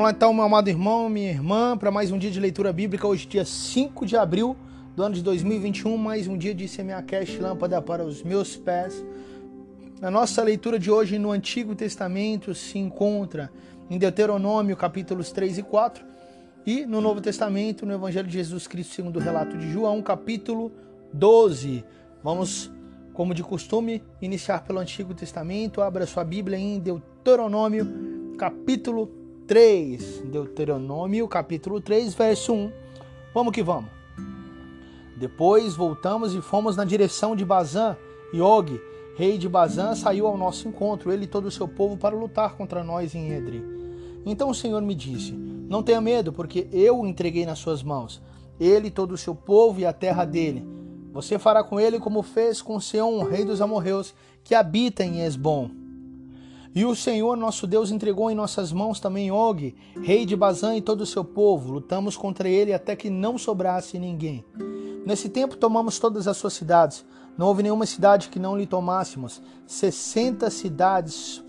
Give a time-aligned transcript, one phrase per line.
[0.00, 3.06] Vamos lá então, meu amado irmão, minha irmã, para mais um dia de leitura bíblica,
[3.06, 4.56] hoje dia 5 de abril
[4.96, 6.66] do ano de 2021, mais um dia de
[7.06, 9.04] Cash Lâmpada para os meus pés.
[10.00, 13.52] Na nossa leitura de hoje no Antigo Testamento se encontra
[13.90, 16.02] em Deuteronômio capítulos 3 e 4
[16.64, 20.72] e no Novo Testamento, no Evangelho de Jesus Cristo segundo o relato de João, capítulo
[21.12, 21.84] 12.
[22.24, 22.70] Vamos,
[23.12, 25.82] como de costume, iniciar pelo Antigo Testamento.
[25.82, 29.19] Abra sua Bíblia em Deuteronômio, capítulo
[29.50, 30.22] 3.
[30.26, 32.70] Deuteronômio, capítulo 3, verso 1.
[33.34, 33.90] Vamos que vamos.
[35.16, 37.96] Depois voltamos e fomos na direção de Bazã,
[38.32, 38.80] e Og,
[39.16, 42.54] rei de Bazã, saiu ao nosso encontro, ele e todo o seu povo, para lutar
[42.54, 43.60] contra nós em Edre.
[44.24, 48.22] Então o Senhor me disse: Não tenha medo, porque eu o entreguei nas suas mãos,
[48.60, 50.64] ele todo o seu povo e a terra dele.
[51.12, 54.14] Você fará com ele como fez com Seom, rei dos amorreus,
[54.44, 55.79] que habita em Esbom.
[56.72, 60.80] E o Senhor nosso Deus entregou em nossas mãos também Og, rei de Bazã e
[60.80, 61.72] todo o seu povo.
[61.72, 64.44] Lutamos contra ele até que não sobrasse ninguém.
[65.04, 67.04] Nesse tempo tomamos todas as suas cidades.
[67.36, 69.42] Não houve nenhuma cidade que não lhe tomássemos.
[69.66, 71.42] Sessenta cidades,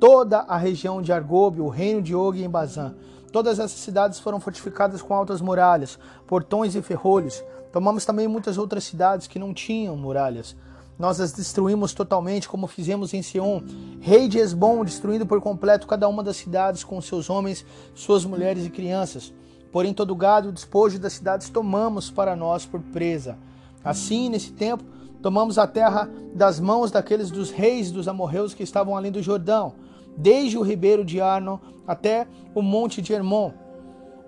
[0.00, 2.96] toda a região de Argob, o reino de Og em Bazã.
[3.30, 7.44] Todas essas cidades foram fortificadas com altas muralhas, portões e ferrolhos.
[7.72, 10.56] Tomamos também muitas outras cidades que não tinham muralhas.
[10.98, 13.60] Nós as destruímos totalmente, como fizemos em Sion,
[14.00, 17.64] rei de Esbom, destruindo por completo cada uma das cidades com seus homens,
[17.94, 19.32] suas mulheres e crianças.
[19.72, 23.36] Porém, todo o gado e o despojo das cidades tomamos para nós por presa.
[23.82, 24.84] Assim, nesse tempo,
[25.20, 29.72] tomamos a terra das mãos daqueles dos reis dos amorreus que estavam além do Jordão,
[30.16, 31.58] desde o ribeiro de Arnon
[31.88, 33.52] até o monte de Hermon.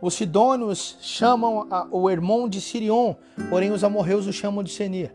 [0.02, 3.14] Os sidônios chamam o Hermon de Sirion,
[3.48, 5.14] porém os amorreus o chamam de Senir.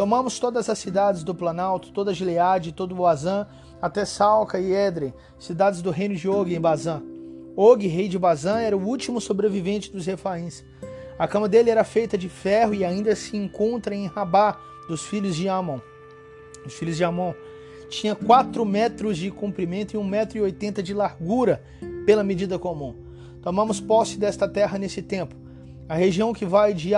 [0.00, 3.46] Tomamos todas as cidades do Planalto, toda Gileade, todo Boazã,
[3.82, 7.02] até Salca e Edre, cidades do reino de Og em Bazã.
[7.54, 10.64] Og, rei de Bazã, era o último sobrevivente dos refaíns.
[11.18, 14.58] A cama dele era feita de ferro e ainda se encontra em Rabá,
[14.88, 15.80] dos filhos de Amon.
[16.64, 17.34] Os filhos de Amon.
[17.90, 21.62] Tinha 4 metros de comprimento e 1,80 metro e 80 de largura,
[22.06, 22.96] pela medida comum.
[23.42, 25.36] Tomamos posse desta terra nesse tempo.
[25.86, 26.94] A região que vai de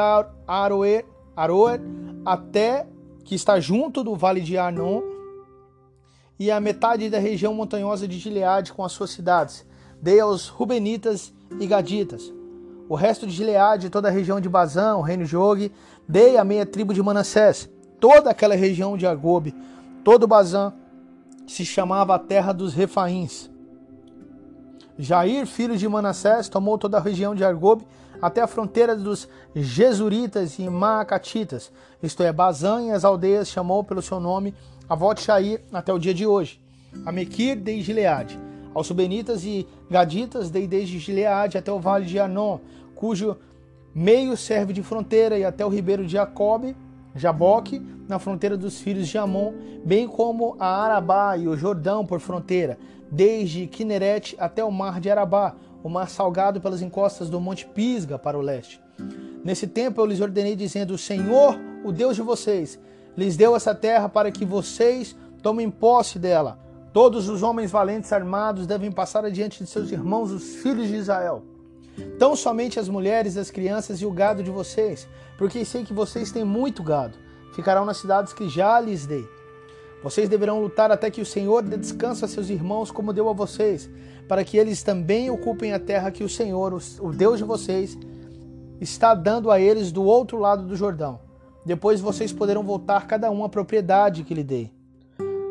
[0.46, 1.80] Aroer, Aroer
[2.24, 2.86] até
[3.24, 5.02] que está junto do vale de Arnon,
[6.38, 9.64] e a metade da região montanhosa de Gileade com as suas cidades.
[10.00, 12.32] Dei aos Rubenitas e Gaditas.
[12.88, 15.70] O resto de Gileade, toda a região de Bazã, o reino de Og,
[16.08, 17.70] dei a meia tribo de Manassés,
[18.00, 19.54] toda aquela região de Agobe,
[20.02, 20.72] todo Bazã,
[21.46, 23.48] se chamava a terra dos Refaíns.
[24.98, 27.86] Jair, filho de Manassés, tomou toda a região de Argobe
[28.22, 34.00] até a fronteira dos Jesuritas e Maacatitas, isto é, Bazã e as aldeias chamou pelo
[34.00, 34.54] seu nome
[34.88, 36.60] a vote Jair até o dia de hoje.
[37.04, 38.38] A Mequir de Gileade,
[38.72, 42.60] aos Subenitas e Gaditas desde Gileade até o vale de Anon,
[42.94, 43.36] cujo
[43.94, 46.74] meio serve de fronteira, e até o ribeiro de Jacob,
[47.14, 49.52] Jaboque, na fronteira dos filhos de Amon,
[49.84, 52.78] bem como a Arabá e o Jordão por fronteira,
[53.10, 58.18] desde Kineret até o mar de Arabá, o mar salgado pelas encostas do Monte Pisga
[58.18, 58.80] para o leste.
[59.44, 62.78] Nesse tempo eu lhes ordenei, dizendo: O Senhor, o Deus de vocês,
[63.16, 66.58] lhes deu essa terra para que vocês tomem posse dela.
[66.92, 71.42] Todos os homens valentes armados devem passar adiante de seus irmãos, os filhos de Israel.
[72.18, 76.30] Tão somente as mulheres, as crianças e o gado de vocês, porque sei que vocês
[76.30, 77.18] têm muito gado,
[77.54, 79.26] ficarão nas cidades que já lhes dei.
[80.02, 83.32] Vocês deverão lutar até que o Senhor dê descanso a seus irmãos, como deu a
[83.32, 83.88] vocês,
[84.28, 87.96] para que eles também ocupem a terra que o Senhor, o Deus de vocês,
[88.80, 91.20] está dando a eles do outro lado do Jordão.
[91.64, 94.72] Depois vocês poderão voltar cada um à propriedade que lhe dei.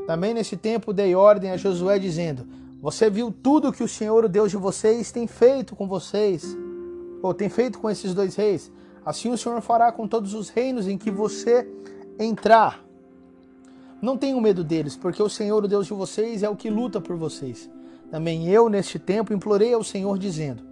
[0.06, 2.46] Também nesse tempo dei ordem a Josué, dizendo:
[2.82, 6.58] Você viu tudo que o Senhor, o Deus de vocês, tem feito com vocês,
[7.24, 8.70] ou tem feito com esses dois reis.
[9.06, 11.66] Assim o Senhor fará com todos os reinos em que você
[12.20, 12.84] entrar.
[14.02, 17.00] Não tenham medo deles, porque o Senhor, o Deus de vocês, é o que luta
[17.00, 17.70] por vocês.
[18.10, 20.64] Também eu, neste tempo, implorei ao Senhor, dizendo: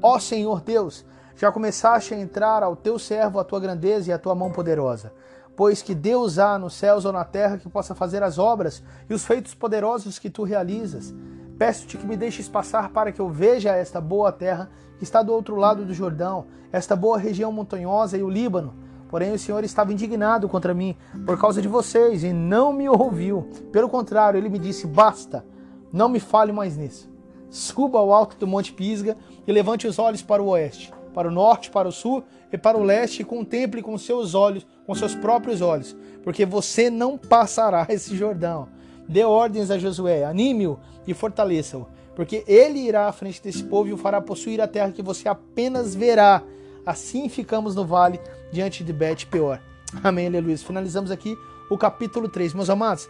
[0.00, 1.04] Ó Senhor Deus,
[1.36, 5.12] já começaste a entrar ao teu servo a tua grandeza e a tua mão poderosa.
[5.56, 9.14] Pois que Deus há nos céus ou na terra que possa fazer as obras e
[9.14, 11.14] os feitos poderosos que tu realizas.
[11.58, 15.32] Peço-te que me deixes passar para que eu veja esta boa terra que está do
[15.32, 18.74] outro lado do Jordão, esta boa região montanhosa e o Líbano.
[19.08, 23.48] Porém, o Senhor estava indignado contra mim por causa de vocês e não me ouviu.
[23.70, 25.44] Pelo contrário, ele me disse: Basta,
[25.92, 27.08] não me fale mais nisso.
[27.48, 29.16] Suba ao alto do Monte Pisga
[29.46, 32.22] e levante os olhos para o oeste para o norte, para o sul
[32.52, 36.90] e para o leste, e contemple com seus olhos, com seus próprios olhos, porque você
[36.90, 38.68] não passará esse Jordão.
[39.08, 43.94] Dê ordens a Josué, anime-o e fortaleça-o, porque ele irá à frente desse povo e
[43.94, 46.42] o fará possuir a terra que você apenas verá.
[46.86, 48.20] Assim ficamos no vale
[48.52, 49.60] diante de Bet Peor.
[50.04, 50.56] Amém, aleluia.
[50.56, 51.36] Finalizamos aqui
[51.68, 52.54] o capítulo 3.
[52.54, 53.08] Meus amados,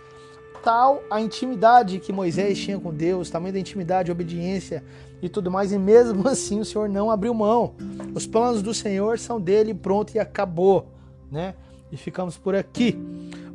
[0.65, 4.83] tal a intimidade que Moisés tinha com Deus, tamanho da intimidade, obediência
[5.21, 7.75] e tudo mais, e mesmo assim o Senhor não abriu mão.
[8.15, 10.89] Os planos do Senhor são dele, pronto e acabou,
[11.31, 11.55] né?
[11.93, 12.99] E ficamos por aqui.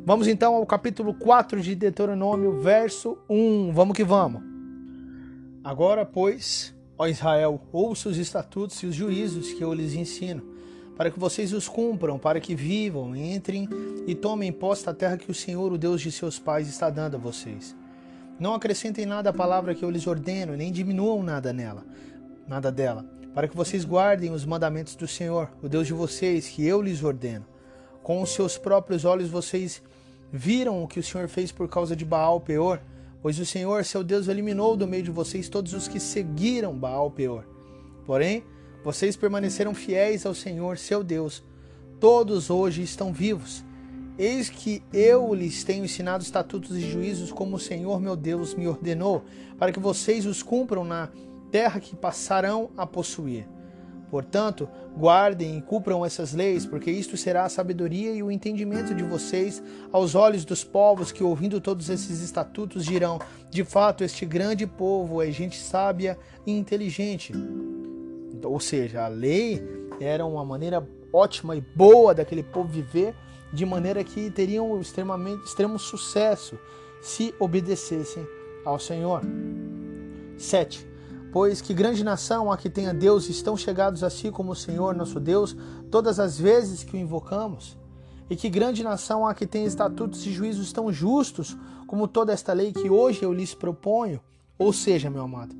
[0.06, 3.72] Vamos então ao capítulo 4 de Deuteronômio, verso 1.
[3.72, 4.40] Vamos que vamos.
[5.62, 10.52] Agora, pois, ó Israel, ouça os estatutos e os juízos que eu lhes ensino
[10.96, 13.68] para que vocês os cumpram, para que vivam, entrem
[14.06, 17.16] e tomem posse da terra que o Senhor, o Deus de seus pais, está dando
[17.16, 17.74] a vocês.
[18.38, 21.84] Não acrescentem nada à palavra que eu lhes ordeno, nem diminuam nada nela,
[22.46, 23.04] nada dela,
[23.34, 27.02] para que vocês guardem os mandamentos do Senhor, o Deus de vocês, que eu lhes
[27.02, 27.46] ordeno.
[28.02, 29.82] Com os seus próprios olhos vocês
[30.32, 32.80] viram o que o Senhor fez por causa de Baal Peor,
[33.22, 37.10] pois o Senhor, seu Deus, eliminou do meio de vocês todos os que seguiram Baal
[37.10, 37.46] Peor.
[38.04, 38.44] Porém,
[38.84, 41.42] vocês permaneceram fiéis ao Senhor, seu Deus.
[42.00, 43.64] Todos hoje estão vivos.
[44.18, 48.66] Eis que eu lhes tenho ensinado estatutos e juízos como o Senhor, meu Deus, me
[48.66, 49.24] ordenou,
[49.56, 51.08] para que vocês os cumpram na
[51.50, 53.46] terra que passarão a possuir.
[54.10, 59.02] Portanto, guardem e cumpram essas leis, porque isto será a sabedoria e o entendimento de
[59.02, 63.18] vocês aos olhos dos povos que, ouvindo todos esses estatutos, dirão:
[63.50, 67.32] de fato, este grande povo é gente sábia e inteligente.
[68.44, 69.62] Ou seja, a lei
[70.00, 73.14] era uma maneira ótima e boa daquele povo viver,
[73.52, 76.58] de maneira que teriam extremamente extremo sucesso
[77.00, 78.26] se obedecessem
[78.64, 79.22] ao Senhor.
[80.38, 80.91] 7.
[81.32, 85.18] Pois que grande nação a que tenha Deus estão chegados assim como o Senhor nosso
[85.18, 85.56] Deus,
[85.90, 87.74] todas as vezes que o invocamos.
[88.28, 92.52] E que grande nação há que tem estatutos e juízos tão justos como toda esta
[92.52, 94.20] lei que hoje eu lhes proponho?
[94.58, 95.56] Ou seja, meu amado,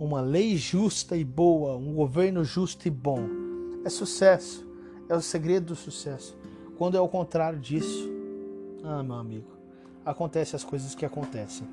[0.00, 3.24] uma lei justa e boa, um governo justo e bom.
[3.84, 4.66] É sucesso,
[5.08, 6.36] é o segredo do sucesso.
[6.76, 8.08] Quando é o contrário disso,
[8.82, 9.50] ah, meu amigo,
[10.04, 11.66] acontecem as coisas que acontecem.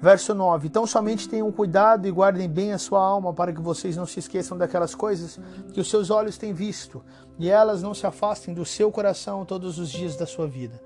[0.00, 3.96] Verso 9: Então somente tenham cuidado e guardem bem a sua alma, para que vocês
[3.96, 5.38] não se esqueçam daquelas coisas
[5.72, 7.02] que os seus olhos têm visto,
[7.38, 10.80] e elas não se afastem do seu coração todos os dias da sua vida.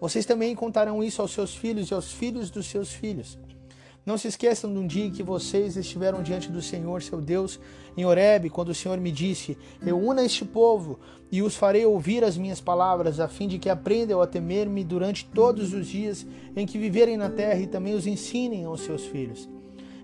[0.00, 3.36] Vocês também contarão isso aos seus filhos e aos filhos dos seus filhos
[4.04, 7.60] não se esqueçam de um dia que vocês estiveram diante do Senhor, seu Deus,
[7.96, 10.98] em Horebe, quando o Senhor me disse: Reúna este povo
[11.30, 15.26] e os farei ouvir as minhas palavras, a fim de que aprendam a temer-me durante
[15.26, 16.26] todos os dias
[16.56, 19.48] em que viverem na terra e também os ensinem aos seus filhos.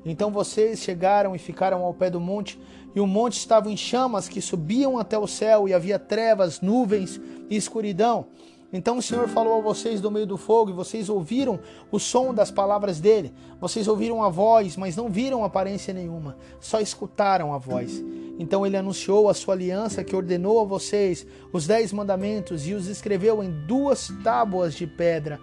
[0.04, 2.60] Então vocês chegaram e ficaram ao pé do monte,
[2.94, 7.20] e o monte estava em chamas que subiam até o céu, e havia trevas, nuvens
[7.50, 8.28] e escuridão.
[8.72, 12.34] Então o Senhor falou a vocês do meio do fogo e vocês ouviram o som
[12.34, 13.32] das palavras dele.
[13.60, 18.02] Vocês ouviram a voz, mas não viram aparência nenhuma, só escutaram a voz.
[18.38, 22.88] Então ele anunciou a sua aliança que ordenou a vocês os dez mandamentos e os
[22.88, 25.40] escreveu em duas tábuas de pedra.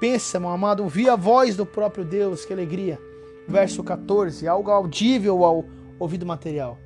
[0.00, 2.98] Pensa, meu amado, ouvir a voz do próprio Deus, que alegria.
[3.46, 5.64] Verso 14, algo audível ao
[5.98, 6.78] ouvido material.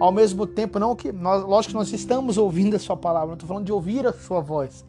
[0.00, 3.34] Ao mesmo tempo, não que nós, lógico que nós estamos ouvindo a sua palavra, não
[3.34, 4.84] estou falando de ouvir a sua voz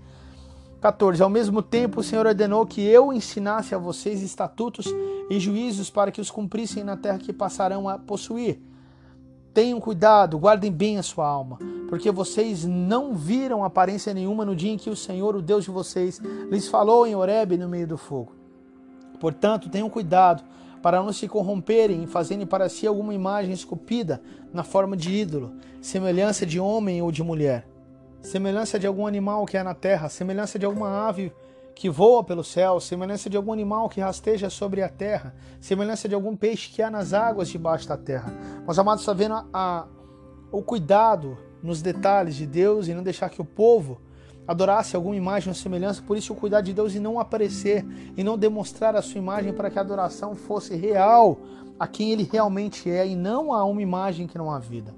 [0.80, 1.22] 14.
[1.22, 4.88] Ao mesmo tempo, o Senhor ordenou que eu ensinasse a vocês estatutos
[5.30, 8.62] e juízos para que os cumprissem na terra que passarão a possuir.
[9.54, 11.58] Tenham cuidado, guardem bem a sua alma,
[11.90, 15.72] porque vocês não viram aparência nenhuma no dia em que o Senhor, o Deus de
[15.72, 18.34] vocês, lhes falou em Horebe no meio do fogo.
[19.20, 20.44] Portanto, tenham cuidado
[20.82, 24.22] para não se corromperem e fazerem para si alguma imagem esculpida
[24.54, 27.68] na forma de ídolo, semelhança de homem ou de mulher
[28.22, 31.32] semelhança de algum animal que há na terra, semelhança de alguma ave
[31.76, 36.16] que voa pelo céu, semelhança de algum animal que rasteja sobre a terra, semelhança de
[36.16, 38.34] algum peixe que há nas águas debaixo da terra.
[38.66, 39.88] Meus amados, está vendo a, a,
[40.52, 44.02] o cuidado nos detalhes de Deus e não deixar que o povo
[44.46, 47.86] adorasse alguma imagem ou semelhança, por isso o cuidado de Deus e não aparecer
[48.18, 51.38] e não demonstrar a sua imagem para que a adoração fosse real
[51.80, 54.94] a quem ele realmente é e não a uma imagem que não há vida.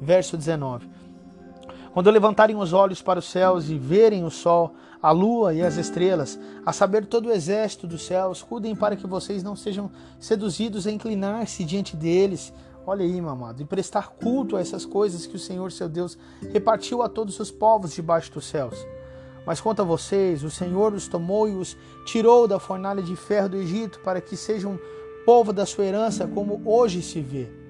[0.00, 0.93] Verso 19.
[1.94, 5.76] Quando levantarem os olhos para os céus e verem o sol, a lua e as
[5.76, 6.36] estrelas,
[6.66, 10.90] a saber todo o exército dos céus, cuidem para que vocês não sejam seduzidos a
[10.90, 12.52] inclinar-se diante deles.
[12.84, 16.18] Olha aí, meu amado, e prestar culto a essas coisas que o Senhor seu Deus
[16.52, 18.84] repartiu a todos os povos debaixo dos céus.
[19.46, 23.50] Mas quanto a vocês, o Senhor os tomou e os tirou da fornalha de ferro
[23.50, 24.80] do Egito para que sejam
[25.24, 27.63] povo da sua herança, como hoje se vê.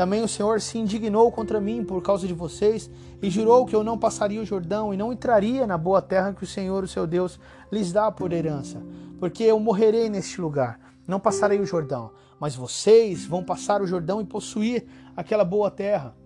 [0.00, 2.90] Também o Senhor se indignou contra mim por causa de vocês
[3.20, 6.42] e jurou que eu não passaria o Jordão e não entraria na boa terra que
[6.42, 7.38] o Senhor, o seu Deus,
[7.70, 8.82] lhes dá por herança,
[9.18, 10.80] porque eu morrerei neste lugar.
[11.06, 16.16] Não passarei o Jordão, mas vocês vão passar o Jordão e possuir aquela boa terra.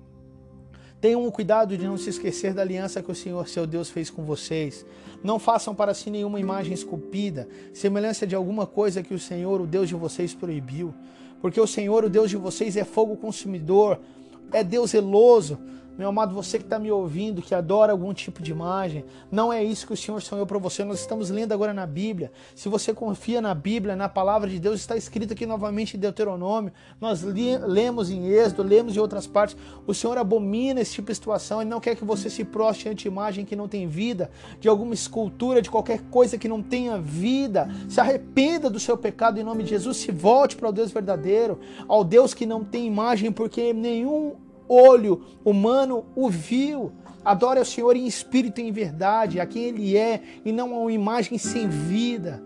[1.01, 4.09] Tenham o cuidado de não se esquecer da aliança que o Senhor, seu Deus, fez
[4.09, 4.87] com vocês.
[5.21, 9.67] Não façam para si nenhuma imagem esculpida, semelhança de alguma coisa que o Senhor, o
[9.67, 10.95] Deus de vocês, proibiu
[11.45, 14.01] porque o Senhor, o Deus de vocês, é fogo consumidor,
[14.51, 15.59] é Deus zeloso,
[15.97, 19.63] meu amado, você que está me ouvindo, que adora algum tipo de imagem, não é
[19.63, 20.83] isso que o Senhor sonhou para você.
[20.83, 22.33] Nós estamos lendo agora na Bíblia.
[22.55, 26.73] Se você confia na Bíblia, na palavra de Deus, está escrito aqui novamente em Deuteronômio.
[27.01, 29.57] Nós lemos em Êxodo, lemos em outras partes.
[29.87, 31.61] O Senhor abomina esse tipo de situação.
[31.61, 34.95] Ele não quer que você se proste ante imagem que não tem vida, de alguma
[34.95, 37.71] escultura, de qualquer coisa que não tenha vida.
[37.89, 39.99] Se arrependa do seu pecado em nome de Jesus.
[39.99, 45.25] Se volte para o Deus verdadeiro, ao Deus que não tem imagem, porque nenhum olho
[45.45, 46.93] humano o viu.
[47.25, 50.79] Adore ao Senhor em espírito e em verdade, a quem Ele é, e não a
[50.79, 52.43] uma imagem sem vida.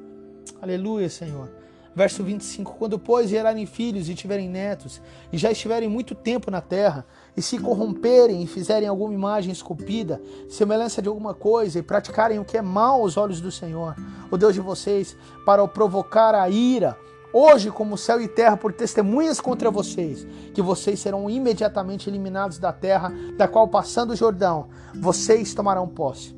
[0.60, 1.50] Aleluia, Senhor.
[1.98, 6.60] Verso 25: Quando, pois, gerarem filhos e tiverem netos, e já estiverem muito tempo na
[6.60, 7.04] terra,
[7.37, 12.44] e se corromperem e fizerem alguma imagem esculpida, semelhança de alguma coisa, e praticarem o
[12.44, 13.96] que é mal aos olhos do Senhor,
[14.30, 16.96] o Deus de vocês, para o provocar a ira,
[17.32, 22.73] hoje como céu e terra por testemunhas contra vocês, que vocês serão imediatamente eliminados da
[22.73, 26.37] terra, da qual passando o Jordão, vocês tomarão posse.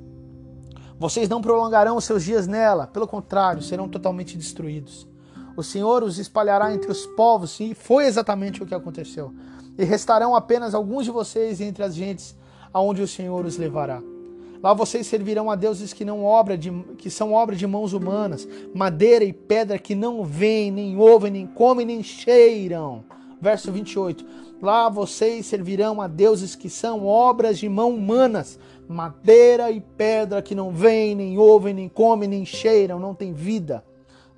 [0.98, 5.08] Vocês não prolongarão os seus dias nela, pelo contrário, serão totalmente destruídos.
[5.56, 9.32] O Senhor os espalhará entre os povos, e foi exatamente o que aconteceu.
[9.78, 12.36] E restarão apenas alguns de vocês entre as gentes
[12.72, 14.02] aonde o Senhor os levará.
[14.62, 18.46] Lá vocês servirão a deuses que não obra de, que são obra de mãos humanas,
[18.74, 23.04] madeira e pedra que não veem, nem ouvem, nem comem, nem cheiram.
[23.40, 24.24] Verso 28.
[24.60, 30.54] Lá vocês servirão a deuses que são obras de mão humanas, madeira e pedra que
[30.54, 33.82] não veem, nem ouvem, nem comem, nem cheiram, não tem vida.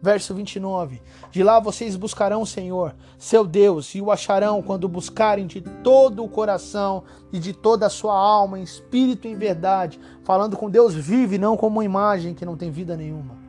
[0.03, 1.01] Verso 29.
[1.31, 6.25] De lá vocês buscarão o Senhor, seu Deus, e o acharão quando buscarem de todo
[6.25, 10.69] o coração e de toda a sua alma, em espírito e em verdade, falando com
[10.69, 13.42] Deus vive, não como uma imagem que não tem vida nenhuma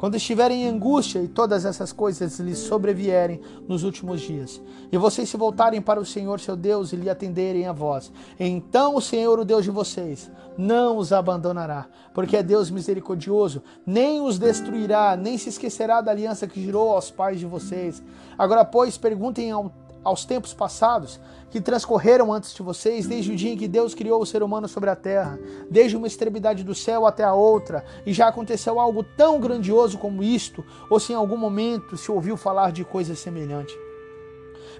[0.00, 3.38] quando estiverem em angústia e todas essas coisas lhes sobrevierem
[3.68, 4.58] nos últimos dias,
[4.90, 8.96] e vocês se voltarem para o Senhor seu Deus e lhe atenderem a vós, então
[8.96, 14.38] o Senhor, o Deus de vocês, não os abandonará, porque é Deus misericordioso, nem os
[14.38, 18.02] destruirá, nem se esquecerá da aliança que girou aos pais de vocês.
[18.38, 19.70] Agora, pois, perguntem ao
[20.02, 24.22] aos tempos passados que transcorreram antes de vocês, desde o dia em que Deus criou
[24.22, 25.38] o ser humano sobre a terra,
[25.70, 30.22] desde uma extremidade do céu até a outra, e já aconteceu algo tão grandioso como
[30.22, 33.76] isto, ou se em algum momento se ouviu falar de coisa semelhante.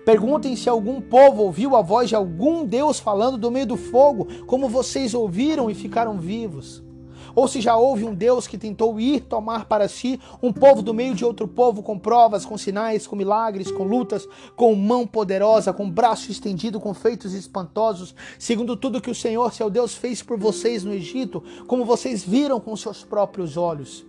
[0.04, 4.26] Perguntem se algum povo ouviu a voz de algum Deus falando do meio do fogo,
[4.46, 6.82] como vocês ouviram e ficaram vivos.
[7.34, 10.94] Ou se já houve um Deus que tentou ir tomar para si um povo do
[10.94, 15.72] meio de outro povo com provas, com sinais, com milagres, com lutas, com mão poderosa,
[15.72, 20.38] com braço estendido, com feitos espantosos, segundo tudo que o Senhor, seu Deus, fez por
[20.38, 24.04] vocês no Egito, como vocês viram com seus próprios olhos.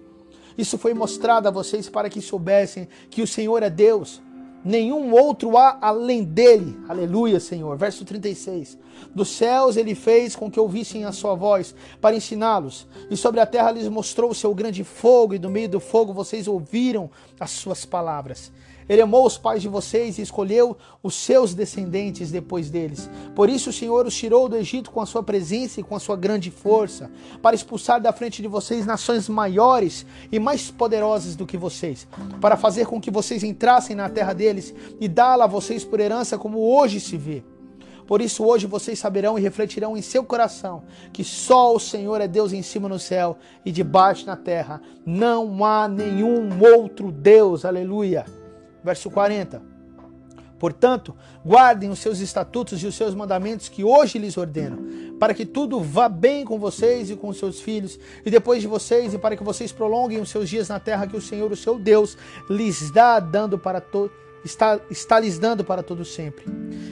[0.57, 4.21] Isso foi mostrado a vocês para que soubessem que o Senhor é Deus
[4.63, 6.77] nenhum outro há além dele.
[6.87, 7.77] Aleluia, Senhor.
[7.77, 8.77] Verso 36.
[9.13, 13.45] Dos céus ele fez com que ouvissem a sua voz para ensiná-los, e sobre a
[13.45, 17.51] terra lhes mostrou o seu grande fogo, e do meio do fogo vocês ouviram as
[17.51, 18.51] suas palavras.
[18.91, 23.09] Ele amou os pais de vocês e escolheu os seus descendentes depois deles.
[23.33, 25.99] Por isso o Senhor os tirou do Egito com a sua presença e com a
[25.99, 27.09] sua grande força,
[27.41, 32.05] para expulsar da frente de vocês nações maiores e mais poderosas do que vocês,
[32.41, 36.37] para fazer com que vocês entrassem na terra deles e dá-la a vocês por herança,
[36.37, 37.45] como hoje se vê.
[38.05, 42.27] Por isso hoje vocês saberão e refletirão em seu coração que só o Senhor é
[42.27, 44.81] Deus em cima no céu e debaixo na terra.
[45.05, 47.63] Não há nenhum outro Deus.
[47.63, 48.40] Aleluia
[48.83, 49.61] verso 40.
[50.59, 55.43] Portanto, guardem os seus estatutos e os seus mandamentos que hoje lhes ordeno, para que
[55.43, 59.35] tudo vá bem com vocês e com seus filhos, e depois de vocês, e para
[59.35, 62.15] que vocês prolonguem os seus dias na terra que o Senhor, o seu Deus,
[62.47, 66.45] lhes dá, dando para todos está, está lhes dando para todo sempre.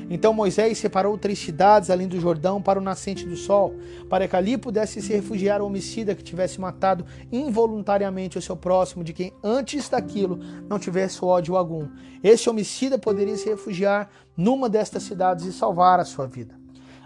[0.09, 3.75] Então Moisés separou três cidades além do Jordão para o nascente do sol,
[4.09, 9.03] para que ali pudesse se refugiar o homicida que tivesse matado involuntariamente o seu próximo,
[9.03, 11.87] de quem antes daquilo não tivesse ódio algum.
[12.23, 16.55] Esse homicida poderia se refugiar numa destas cidades e salvar a sua vida.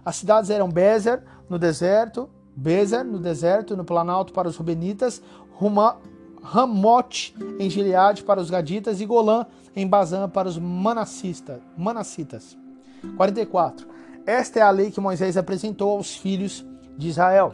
[0.05, 5.21] As cidades eram Bezer, no deserto, Bezer, no deserto, no planalto para os Rubenitas,
[5.53, 5.97] Ruma,
[6.41, 12.57] Ramote, em Gileade para os Gaditas e Golã, em Bazã para os manassistas, manassitas.
[13.17, 13.87] 44.
[14.25, 16.65] Esta é a lei que Moisés apresentou aos filhos
[16.97, 17.53] de Israel.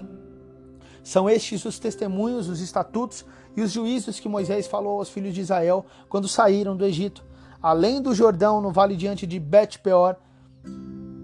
[1.04, 5.42] São estes os testemunhos, os estatutos e os juízos que Moisés falou aos filhos de
[5.42, 7.24] Israel quando saíram do Egito.
[7.62, 10.16] Além do Jordão, no vale diante de Bet-peor,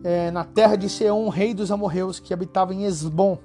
[0.04, 3.38] é, na terra de Seom, rei dos amorreus, que habitava em Esbom,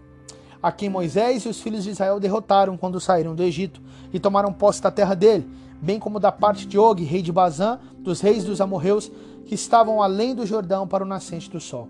[0.62, 3.80] a quem Moisés e os filhos de Israel derrotaram quando saíram do Egito
[4.12, 5.48] e tomaram posse da terra dele
[5.80, 9.10] bem como da parte de Og, rei de Bazã, dos reis dos amorreus,
[9.46, 11.88] que estavam além do Jordão para o nascente do sol.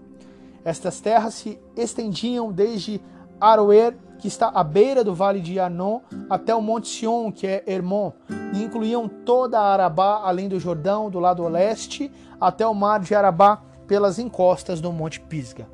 [0.64, 3.00] Estas terras se estendiam desde
[3.40, 7.64] Aroer, que está à beira do vale de Arnon, até o monte Sion, que é
[7.66, 8.12] Hermon,
[8.54, 13.14] e incluíam toda a Arabá, além do Jordão, do lado leste, até o mar de
[13.14, 15.66] Arabá, pelas encostas do monte Pisga.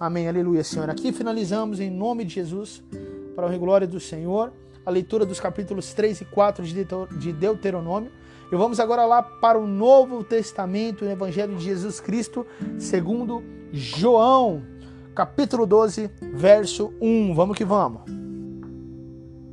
[0.00, 0.90] Amém, aleluia, Senhor.
[0.90, 2.82] Aqui finalizamos em nome de Jesus,
[3.36, 4.52] para a glória do Senhor
[4.84, 8.10] a leitura dos capítulos 3 e 4 de Deuteronômio.
[8.50, 12.46] E vamos agora lá para o Novo Testamento, o Evangelho de Jesus Cristo,
[12.78, 13.42] segundo
[13.72, 14.62] João,
[15.14, 17.34] capítulo 12, verso 1.
[17.34, 18.02] Vamos que vamos.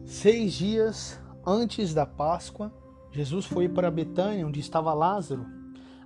[0.06, 2.74] Seis dias antes da Páscoa,
[3.12, 5.46] Jesus foi para Betânia, onde estava Lázaro,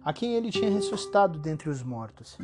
[0.04, 2.38] a quem ele tinha ressuscitado dentre os mortos.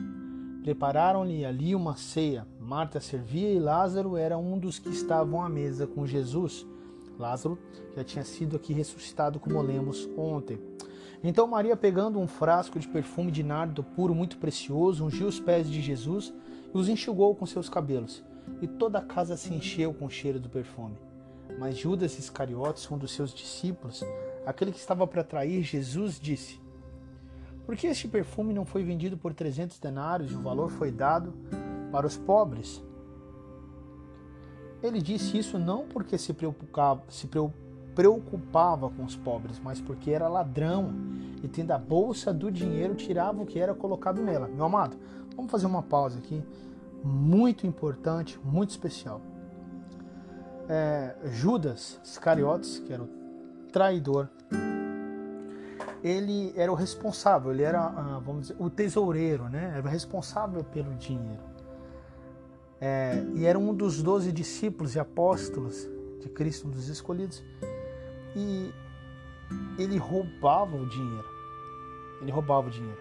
[0.63, 2.45] Prepararam-lhe ali uma ceia.
[2.59, 6.65] Marta servia e Lázaro era um dos que estavam à mesa com Jesus.
[7.17, 7.57] Lázaro
[7.95, 10.59] já tinha sido aqui ressuscitado, como lemos ontem.
[11.23, 15.69] Então Maria, pegando um frasco de perfume de nardo puro muito precioso, ungiu os pés
[15.69, 16.33] de Jesus
[16.73, 18.23] e os enxugou com seus cabelos.
[18.61, 20.97] E toda a casa se encheu com o cheiro do perfume.
[21.57, 24.03] Mas Judas Iscariotes, um dos seus discípulos,
[24.45, 26.59] aquele que estava para trair Jesus, disse:
[27.69, 31.35] por que este perfume não foi vendido por 300 denários e o valor foi dado
[31.91, 32.83] para os pobres?
[34.81, 37.29] Ele disse isso não porque se preocupava, se
[37.93, 40.91] preocupava com os pobres, mas porque era ladrão
[41.43, 44.47] e tendo a bolsa do dinheiro tirava o que era colocado nela.
[44.47, 44.97] Meu amado,
[45.35, 46.41] vamos fazer uma pausa aqui,
[47.03, 49.21] muito importante, muito especial.
[50.67, 53.09] É, Judas Iscariotes, que era o
[53.71, 54.27] traidor,
[56.03, 59.73] ele era o responsável, ele era, ah, vamos dizer, o tesoureiro, né?
[59.77, 61.43] Era responsável pelo dinheiro.
[62.81, 65.87] É, e era um dos doze discípulos e apóstolos
[66.21, 67.43] de Cristo, um dos escolhidos.
[68.35, 68.71] E
[69.77, 71.27] ele roubava o dinheiro.
[72.21, 72.97] Ele roubava o dinheiro.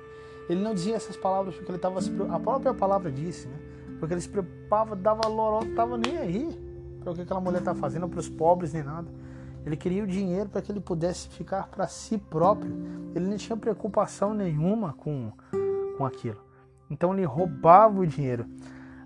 [0.49, 2.01] Ele não dizia essas palavras porque ele estava
[2.35, 3.59] a própria palavra disse, né?
[3.99, 6.69] Porque ele se preocupava, dava loró, estava nem aí
[7.01, 9.09] para o que aquela mulher estava fazendo para os pobres nem nada.
[9.69, 12.75] Ele queria o dinheiro para que ele pudesse ficar para si próprio.
[13.15, 15.31] Ele não tinha preocupação nenhuma com,
[15.99, 16.41] com aquilo.
[16.91, 18.47] Então ele roubava o dinheiro.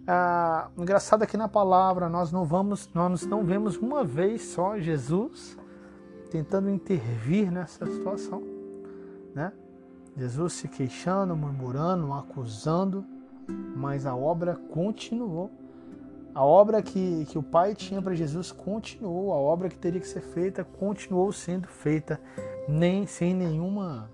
[0.06, 5.58] Ah, engraçado aqui na palavra nós não vamos, nós não vemos uma vez só Jesus
[6.30, 8.42] tentando intervir nessa situação,
[9.34, 9.52] né?
[10.16, 13.04] Jesus se queixando, murmurando, acusando,
[13.76, 15.50] mas a obra continuou.
[16.34, 20.08] A obra que, que o Pai tinha para Jesus continuou, a obra que teria que
[20.08, 22.20] ser feita continuou sendo feita,
[22.66, 24.10] nem sem nenhuma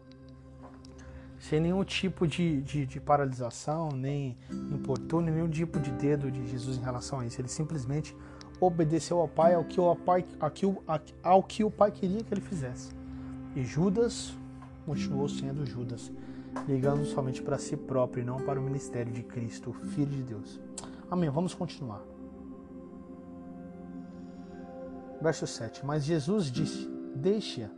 [1.39, 4.37] sem nenhum tipo de, de, de paralisação, nem
[4.73, 7.41] importúnio, nenhum tipo de dedo de Jesus em relação a isso.
[7.41, 8.15] Ele simplesmente
[8.61, 10.25] obedeceu ao Pai, ao que o Pai,
[11.23, 12.91] ao que o, pai queria que ele fizesse.
[13.55, 14.37] E Judas
[14.85, 16.11] continuou sendo Judas,
[16.67, 20.68] ligando somente para si próprio e não para o ministério de Cristo, Filho de Deus.
[21.11, 21.31] Amém.
[21.31, 22.03] Vamos continuar.
[25.21, 25.85] Verso 7.
[25.85, 27.71] Mas Jesus disse: Deixe-a,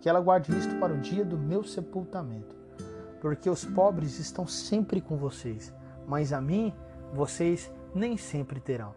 [0.00, 2.54] que ela guarde isto para o dia do meu sepultamento.
[3.20, 5.72] Porque os pobres estão sempre com vocês,
[6.06, 6.74] mas a mim
[7.14, 8.94] vocês nem sempre terão.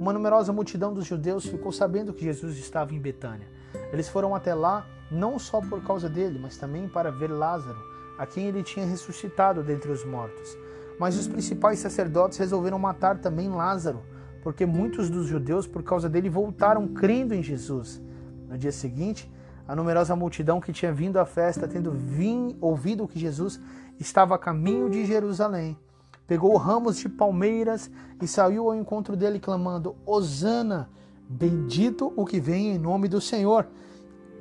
[0.00, 3.48] Uma numerosa multidão dos judeus ficou sabendo que Jesus estava em Betânia.
[3.92, 7.78] Eles foram até lá não só por causa dele, mas também para ver Lázaro,
[8.18, 10.56] a quem ele tinha ressuscitado dentre os mortos.
[10.98, 14.02] Mas os principais sacerdotes resolveram matar também Lázaro,
[14.42, 18.02] porque muitos dos judeus, por causa dele, voltaram crendo em Jesus.
[18.48, 19.30] No dia seguinte,
[19.66, 23.60] a numerosa multidão que tinha vindo à festa, tendo vim, ouvido que Jesus
[24.00, 25.78] estava a caminho de Jerusalém,
[26.26, 30.88] pegou ramos de palmeiras e saiu ao encontro dele, clamando: Hosana,
[31.28, 33.66] bendito o que vem em nome do Senhor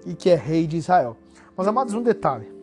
[0.05, 1.17] e que é rei de Israel.
[1.55, 2.56] Mas amados, um detalhe: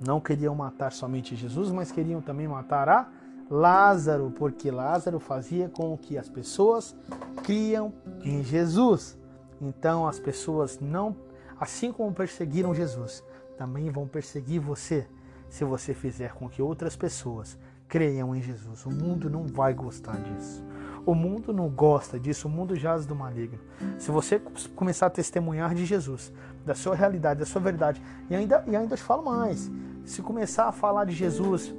[0.00, 3.08] não queriam matar somente Jesus, mas queriam também matar a
[3.50, 6.96] Lázaro, porque Lázaro fazia com que as pessoas
[7.42, 9.18] criam em Jesus.
[9.60, 11.14] Então as pessoas não,
[11.60, 13.22] assim como perseguiram Jesus,
[13.56, 15.06] também vão perseguir você
[15.48, 18.84] se você fizer com que outras pessoas creiam em Jesus.
[18.86, 20.64] O mundo não vai gostar disso.
[21.06, 23.60] O mundo não gosta disso, o mundo jaz do maligno.
[23.98, 24.40] Se você
[24.74, 26.32] começar a testemunhar de Jesus,
[26.64, 29.70] da sua realidade, da sua verdade, e ainda, e ainda te falo mais,
[30.04, 31.74] se começar a falar de Jesus,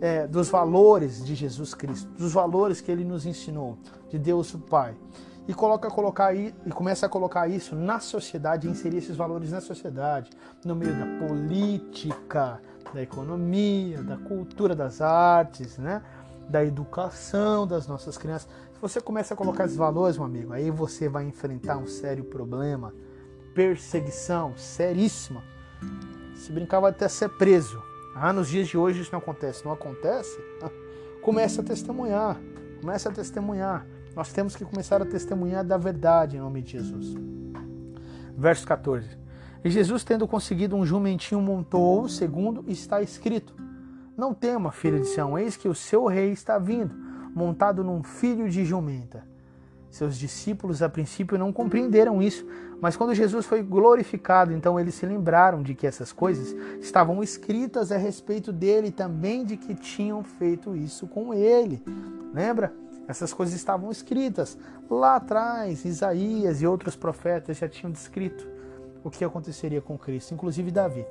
[0.00, 3.78] é, dos valores de Jesus Cristo, dos valores que ele nos ensinou,
[4.10, 4.94] de Deus o Pai,
[5.46, 10.30] e coloca colocar e começa a colocar isso na sociedade, inserir esses valores na sociedade,
[10.64, 12.60] no meio da política,
[12.94, 16.02] da economia, da cultura das artes, né?
[16.48, 18.48] da educação das nossas crianças.
[18.72, 22.24] Se você começa a colocar esses valores, meu amigo, aí você vai enfrentar um sério
[22.24, 22.92] problema,
[23.54, 25.42] perseguição seríssima.
[26.34, 27.82] Se brincar, vai até ser preso.
[28.14, 29.64] Ah, nos dias de hoje isso não acontece.
[29.64, 30.38] Não acontece?
[31.22, 32.38] Comece a testemunhar.
[32.80, 33.86] Comece a testemunhar.
[34.14, 37.14] Nós temos que começar a testemunhar da verdade em nome de Jesus.
[38.36, 39.08] Verso 14.
[39.64, 43.54] E Jesus, tendo conseguido um jumentinho, montou o segundo, está escrito:
[44.16, 46.94] não tema, filha de Sião, eis que o seu rei está vindo,
[47.34, 49.33] montado num filho de jumenta.
[49.94, 52.44] Seus discípulos a princípio não compreenderam isso,
[52.80, 57.92] mas quando Jesus foi glorificado, então eles se lembraram de que essas coisas estavam escritas
[57.92, 61.80] a respeito dele e também de que tinham feito isso com ele.
[62.34, 62.74] Lembra?
[63.06, 64.58] Essas coisas estavam escritas
[64.90, 65.84] lá atrás.
[65.84, 68.48] Isaías e outros profetas já tinham descrito
[69.04, 71.06] o que aconteceria com Cristo, inclusive Davi.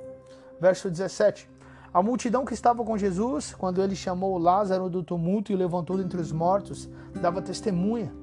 [0.60, 1.50] Verso 17.
[1.94, 5.98] A multidão que estava com Jesus, quando ele chamou Lázaro do tumulto e o levantou
[5.98, 6.90] dentre os mortos,
[7.22, 8.23] dava testemunha.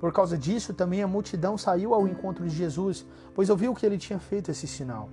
[0.00, 3.98] Por causa disso, também a multidão saiu ao encontro de Jesus, pois ouviu que ele
[3.98, 5.08] tinha feito esse sinal.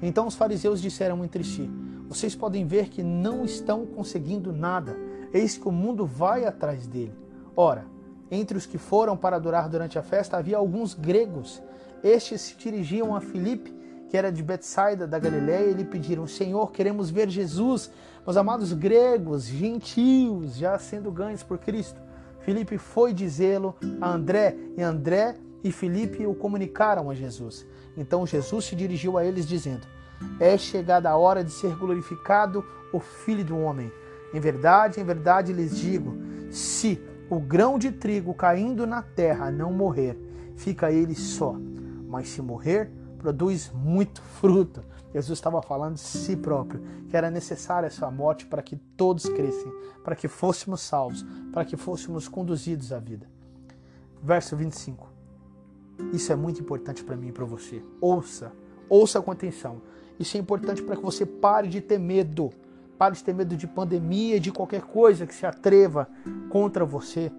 [0.00, 1.68] Então os fariseus disseram entre si:
[2.08, 4.96] Vocês podem ver que não estão conseguindo nada,
[5.34, 7.14] eis que o mundo vai atrás dele.
[7.54, 7.84] Ora,
[8.30, 11.60] entre os que foram para adorar durante a festa havia alguns gregos.
[12.02, 16.72] Estes se dirigiam a Filipe que era de Betsaida da Galiléia, e lhe pediram: Senhor,
[16.72, 17.90] queremos ver Jesus.
[18.26, 22.00] Meus amados gregos, gentios, já sendo ganhos por Cristo.
[22.40, 27.66] Filipe foi dizê-lo a André, e André e Filipe o comunicaram a Jesus.
[27.96, 29.86] Então Jesus se dirigiu a eles, dizendo:
[30.38, 33.92] É chegada a hora de ser glorificado o Filho do Homem.
[34.32, 36.16] Em verdade, em verdade lhes digo:
[36.50, 40.18] se o grão de trigo caindo na terra não morrer,
[40.56, 41.56] fica ele só,
[42.08, 44.82] mas se morrer, produz muito fruto.
[45.12, 49.28] Jesus estava falando de si próprio, que era necessária a sua morte para que todos
[49.28, 49.72] crescem,
[50.04, 53.26] para que fôssemos salvos, para que fôssemos conduzidos à vida.
[54.22, 55.08] Verso 25.
[56.12, 57.82] Isso é muito importante para mim e para você.
[58.00, 58.52] Ouça,
[58.88, 59.82] ouça com atenção.
[60.18, 62.50] Isso é importante para que você pare de ter medo.
[62.98, 66.06] Pare de ter medo de pandemia, de qualquer coisa que se atreva
[66.50, 67.32] contra você,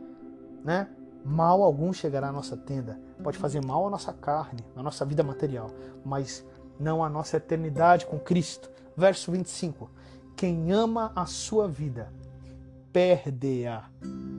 [0.63, 0.89] né?
[1.23, 2.99] Mal algum chegará à nossa tenda.
[3.23, 5.69] Pode fazer mal à nossa carne, à nossa vida material,
[6.03, 6.43] mas
[6.81, 8.69] não à nossa eternidade com Cristo.
[8.97, 9.89] Verso 25:
[10.35, 12.11] Quem ama a sua vida,
[12.91, 13.85] perde-a,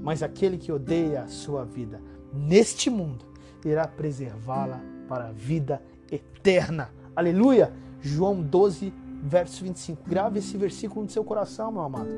[0.03, 2.01] mas aquele que odeia a sua vida
[2.33, 3.25] neste mundo
[3.65, 6.91] irá preservá-la para a vida eterna.
[7.15, 7.73] Aleluia!
[8.01, 10.03] João 12, verso 25.
[10.09, 12.11] Grave esse versículo no seu coração, meu amado.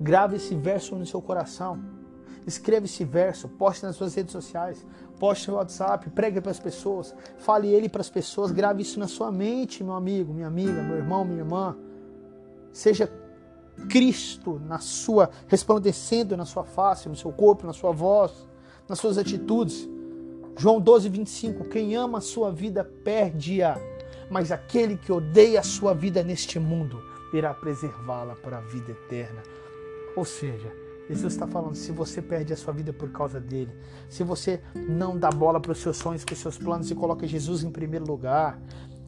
[0.00, 1.78] Grave esse verso no seu coração.
[2.46, 4.84] Escreva esse verso, poste nas suas redes sociais,
[5.20, 9.06] poste no WhatsApp, pregue para as pessoas, fale ele para as pessoas, grave isso na
[9.06, 11.76] sua mente, meu amigo, minha amiga, meu irmão, minha irmã.
[12.72, 13.12] Seja
[13.88, 18.32] Cristo na sua resplandecendo na sua face, no seu corpo, na sua voz,
[18.88, 19.86] nas suas atitudes.
[20.56, 21.64] João 12, 25.
[21.64, 23.78] Quem ama a sua vida perde-a,
[24.30, 27.02] mas aquele que odeia a sua vida neste mundo
[27.32, 29.42] irá preservá-la para a vida eterna.
[30.16, 30.72] Ou seja,
[31.10, 33.72] Jesus está falando: se você perde a sua vida por causa dele,
[34.08, 37.26] se você não dá bola para os seus sonhos, para os seus planos e coloca
[37.26, 38.60] Jesus em primeiro lugar,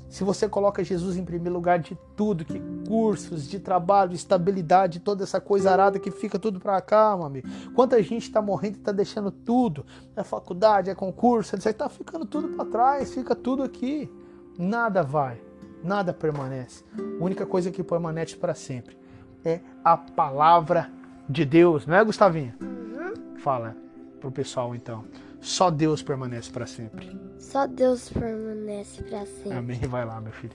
[0.09, 5.23] se você coloca Jesus em primeiro lugar de tudo, que cursos, de trabalho, estabilidade, toda
[5.23, 7.49] essa coisa arada que fica tudo para cá, meu amigo.
[7.73, 9.87] Quanta gente está morrendo e está deixando tudo,
[10.17, 14.11] é faculdade, é concurso, está ficando tudo para trás, fica tudo aqui.
[14.59, 15.41] Nada vai,
[15.85, 16.85] nada permanece.
[16.99, 18.99] A única coisa que permanece para sempre
[19.45, 20.91] é a palavra
[21.29, 22.57] de Deus, não é, Gustavinha?
[22.61, 23.39] Uhum.
[23.39, 23.77] Fala
[24.21, 25.05] pro pessoal então.
[25.41, 27.19] Só Deus permanece para sempre.
[27.39, 29.53] Só Deus permanece para sempre.
[29.53, 29.81] Amém.
[29.81, 30.55] Vai lá, meu filho.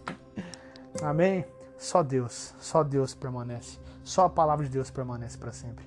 [1.01, 1.45] Amém.
[1.77, 3.77] Só Deus, só Deus permanece.
[4.03, 5.85] Só a palavra de Deus permanece para sempre.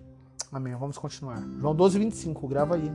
[0.53, 0.75] Amém.
[0.75, 1.43] Vamos continuar.
[1.59, 2.93] João 12, 25, grava aí.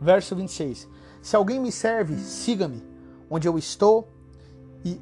[0.00, 0.88] Verso 26.
[1.20, 2.82] Se alguém me serve, siga-me.
[3.28, 4.08] Onde eu estou,
[4.84, 5.00] e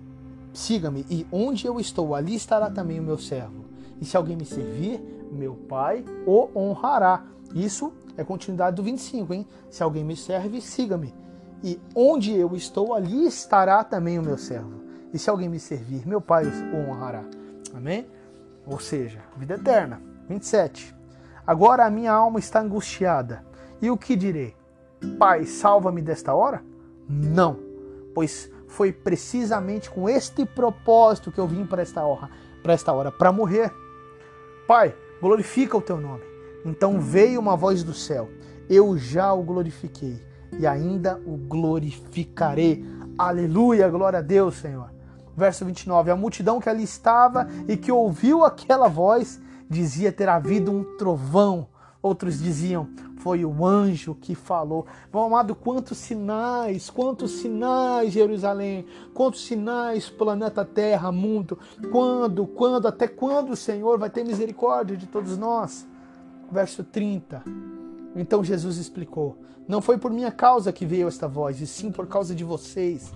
[0.54, 1.04] siga-me.
[1.10, 3.63] E onde eu estou, ali estará também o meu servo.
[4.00, 7.24] E se alguém me servir, meu Pai o honrará.
[7.54, 9.46] Isso é continuidade do 25, hein?
[9.70, 11.14] Se alguém me serve, siga-me.
[11.62, 14.82] E onde eu estou, ali estará também o meu servo.
[15.12, 17.24] E se alguém me servir, meu Pai o honrará.
[17.74, 18.06] Amém?
[18.66, 20.00] Ou seja, vida eterna.
[20.28, 20.94] 27.
[21.46, 23.44] Agora a minha alma está angustiada.
[23.80, 24.56] E o que direi?
[25.18, 26.64] Pai, salva-me desta hora?
[27.08, 27.58] Não,
[28.14, 32.30] pois foi precisamente com este propósito que eu vim para esta hora,
[32.62, 33.72] para esta hora, para morrer.
[34.66, 36.22] Pai, glorifica o teu nome.
[36.64, 38.30] Então veio uma voz do céu:
[38.68, 40.22] Eu já o glorifiquei
[40.58, 42.84] e ainda o glorificarei.
[43.18, 44.90] Aleluia, glória a Deus, Senhor.
[45.36, 50.72] Verso 29: A multidão que ali estava e que ouviu aquela voz dizia ter havido
[50.72, 51.68] um trovão.
[52.00, 52.88] Outros diziam:
[53.24, 54.86] Foi o anjo que falou.
[55.12, 61.58] Meu amado, quantos sinais, quantos sinais, Jerusalém, quantos sinais, planeta Terra, mundo.
[61.90, 65.86] Quando, quando, até quando o Senhor vai ter misericórdia de todos nós?
[66.50, 67.42] verso 30.
[68.14, 72.06] Então Jesus explicou: Não foi por minha causa que veio esta voz, e sim por
[72.06, 73.12] causa de vocês.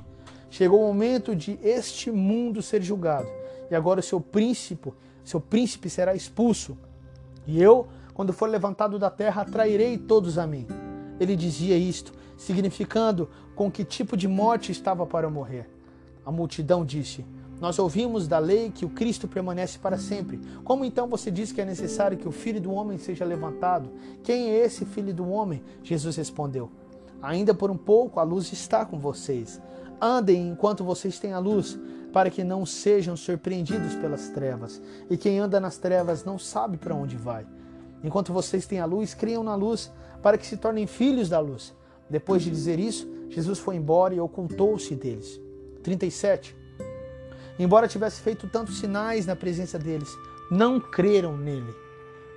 [0.51, 3.29] Chegou o momento de este mundo ser julgado,
[3.71, 4.92] e agora o seu príncipe,
[5.25, 6.77] seu príncipe será expulso.
[7.47, 7.87] E eu,
[8.19, 10.67] quando for levantado da terra, atrairei todos a mim.
[11.21, 15.71] Ele dizia isto, significando com que tipo de morte estava para morrer.
[16.27, 17.25] A multidão disse:
[17.61, 20.41] nós ouvimos da lei que o Cristo permanece para sempre.
[20.65, 23.89] Como então você diz que é necessário que o filho do homem seja levantado?
[24.25, 25.63] Quem é esse filho do homem?
[25.85, 26.73] Jesus respondeu:
[27.23, 29.63] Ainda por um pouco a luz está com vocês.
[30.01, 31.79] Andem enquanto vocês têm a luz,
[32.13, 34.83] para que não sejam surpreendidos pelas trevas.
[35.09, 37.47] E quem anda nas trevas não sabe para onde vai.
[38.03, 39.91] Enquanto vocês têm a luz, criam na luz,
[40.23, 41.75] para que se tornem filhos da luz.
[42.09, 45.41] Depois de dizer isso, Jesus foi embora e ocultou-se deles.
[45.83, 46.57] 37.
[47.59, 50.09] Embora tivesse feito tantos sinais na presença deles,
[50.51, 51.75] não creram nele.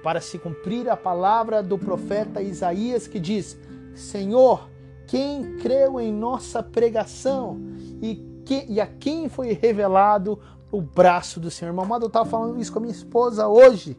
[0.04, 3.58] Para se cumprir a palavra do profeta Isaías que diz:
[3.94, 4.68] Senhor,
[5.06, 7.62] quem creu em nossa pregação
[8.02, 10.40] e, que, e a quem foi revelado
[10.72, 11.72] o braço do Senhor?
[11.72, 13.96] Meu amado, eu estava falando isso com a minha esposa hoje.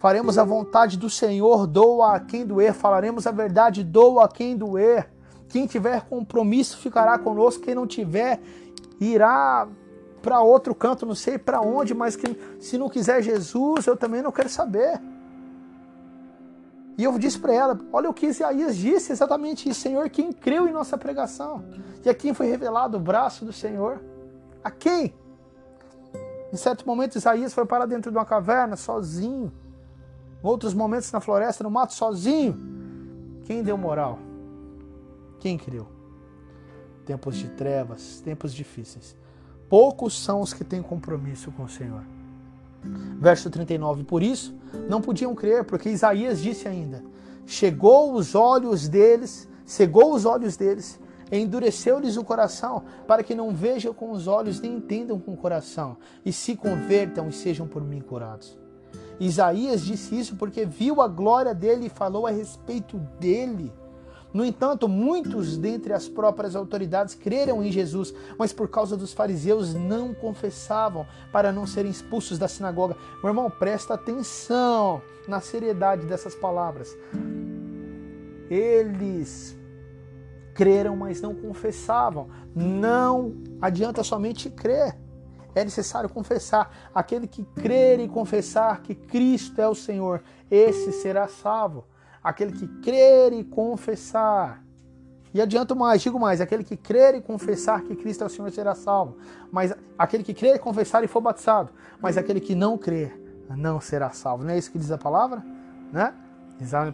[0.00, 2.72] Faremos a vontade do Senhor, doa a quem doer.
[2.72, 5.10] Falaremos a verdade, doa a quem doer.
[5.46, 8.40] Quem tiver compromisso ficará conosco, quem não tiver
[8.98, 9.68] irá
[10.22, 14.22] para outro canto, não sei para onde, mas que se não quiser Jesus, eu também
[14.22, 14.98] não quero saber.
[16.96, 20.66] E eu disse para ela: olha o que Isaías disse, exatamente isso, Senhor, quem creu
[20.66, 21.62] em nossa pregação?
[22.02, 24.00] E a quem foi revelado o braço do Senhor?
[24.64, 25.12] A quem?
[26.50, 29.52] Em certo momento, Isaías foi para dentro de uma caverna sozinho.
[30.42, 32.56] Outros momentos, na floresta, no mato, sozinho.
[33.44, 34.18] Quem deu moral?
[35.38, 35.86] Quem creu?
[37.04, 39.16] Tempos de trevas, tempos difíceis.
[39.68, 42.02] Poucos são os que têm compromisso com o Senhor.
[43.18, 44.04] Verso 39.
[44.04, 44.54] Por isso,
[44.88, 47.04] não podiam crer, porque Isaías disse ainda:
[47.46, 50.98] Chegou os olhos deles, cegou os olhos deles,
[51.30, 55.96] endureceu-lhes o coração, para que não vejam com os olhos nem entendam com o coração,
[56.24, 58.59] e se convertam e sejam por mim curados.
[59.20, 63.70] Isaías disse isso porque viu a glória dele e falou a respeito dele.
[64.32, 69.74] No entanto, muitos dentre as próprias autoridades creram em Jesus, mas por causa dos fariseus
[69.74, 72.96] não confessavam para não serem expulsos da sinagoga.
[73.22, 76.96] Meu irmão, presta atenção na seriedade dessas palavras.
[78.48, 79.56] Eles
[80.54, 82.28] creram, mas não confessavam.
[82.54, 84.96] Não adianta somente crer.
[85.54, 86.70] É necessário confessar.
[86.94, 91.84] Aquele que crer e confessar que Cristo é o Senhor, esse será salvo
[92.22, 94.62] aquele que crer e confessar.
[95.32, 98.50] E adianto mais, digo mais, aquele que crer e confessar que Cristo é o Senhor
[98.50, 99.16] será salvo.
[99.50, 101.70] Mas aquele que crer e confessar e for batizado.
[102.00, 103.16] Mas aquele que não crer
[103.48, 104.44] não será salvo.
[104.44, 105.42] Não é isso que diz a palavra?
[105.92, 106.12] Né?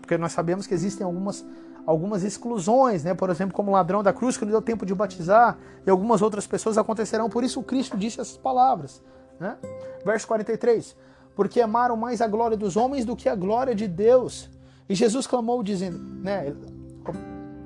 [0.01, 1.45] Porque nós sabemos que existem algumas,
[1.87, 3.15] algumas exclusões, né?
[3.15, 6.21] por exemplo, como o ladrão da cruz que não deu tempo de batizar, e algumas
[6.21, 7.31] outras pessoas acontecerão.
[7.31, 9.03] Por isso Cristo disse essas palavras.
[9.39, 9.57] Né?
[10.05, 10.97] Verso 43.
[11.35, 14.51] Porque amaram mais a glória dos homens do que a glória de Deus
[14.89, 16.55] e Jesus clamou dizendo, né,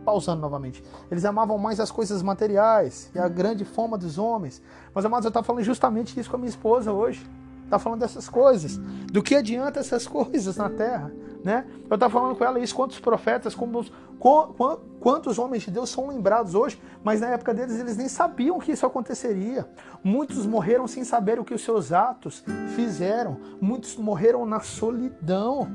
[0.04, 4.62] pausando novamente, eles amavam mais as coisas materiais e a grande fama dos homens.
[4.94, 7.24] Mas, amados, eu estava falando justamente isso com a minha esposa hoje.
[7.64, 8.78] Está falando dessas coisas.
[9.12, 11.12] Do que adianta essas coisas na terra?
[11.42, 11.64] Né?
[11.88, 13.84] Eu estava falando com ela isso, quantos profetas, como,
[15.00, 18.72] quantos homens de Deus são lembrados hoje, mas na época deles eles nem sabiam que
[18.72, 19.66] isso aconteceria.
[20.04, 23.38] Muitos morreram sem saber o que os seus atos fizeram.
[23.60, 25.68] Muitos morreram na solidão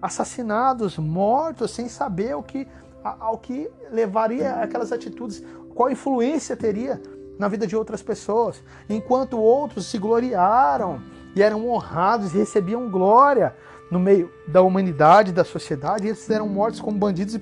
[0.00, 2.66] assassinados, mortos, sem saber o que,
[3.04, 7.00] ao que levaria aquelas atitudes, qual influência teria
[7.38, 11.00] na vida de outras pessoas, enquanto outros se gloriaram
[11.34, 13.54] e eram honrados e recebiam glória
[13.92, 17.38] no meio da humanidade, da sociedade, e eles eram mortos como bandidos e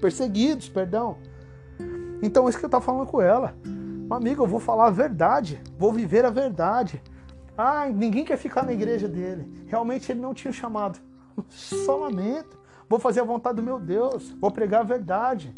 [0.00, 1.16] perseguidos, perdão.
[2.22, 3.52] Então, isso que eu estava falando com ela.
[4.08, 7.02] Amigo, eu vou falar a verdade, vou viver a verdade.
[7.58, 9.64] Ah, ninguém quer ficar na igreja dele.
[9.66, 11.00] Realmente ele não tinha chamado.
[11.50, 12.56] Só lamento.
[12.88, 14.30] Vou fazer a vontade do meu Deus.
[14.40, 15.52] Vou pregar a verdade.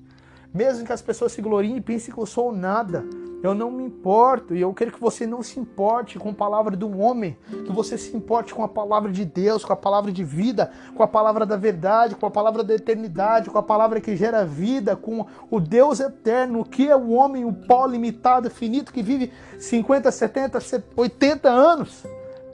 [0.54, 3.04] Mesmo que as pessoas se gloriem e pensem que eu sou nada,
[3.46, 4.54] eu não me importo.
[4.54, 7.98] E eu quero que você não se importe com a palavra do homem, que você
[7.98, 11.44] se importe com a palavra de Deus, com a palavra de vida, com a palavra
[11.44, 15.60] da verdade, com a palavra da eternidade, com a palavra que gera vida, com o
[15.60, 20.58] Deus eterno, o que é o homem, o pó limitado, finito, que vive 50, 70,
[20.96, 22.04] 80 anos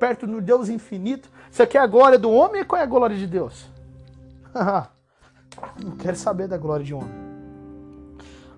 [0.00, 1.28] perto do Deus infinito.
[1.50, 3.66] Você quer a glória do homem qual é a glória de Deus?
[5.84, 7.29] Não quero saber da glória de homem.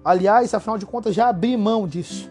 [0.04, 2.30] Aliás, afinal de contas, já abri mão disso.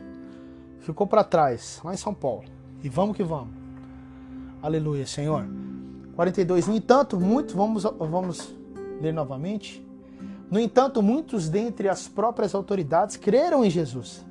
[0.80, 2.44] Ficou para trás, lá em São Paulo.
[2.84, 3.54] E vamos que vamos.
[4.62, 5.46] Aleluia, Senhor.
[6.16, 6.68] 42.
[6.68, 8.54] No entanto, muitos, vamos, vamos
[9.00, 9.86] ler novamente.
[10.50, 14.26] No entanto, muitos dentre as próprias autoridades creram em Jesus.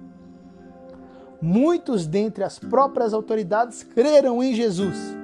[1.40, 5.20] Muitos dentre as próprias autoridades creram em Jesus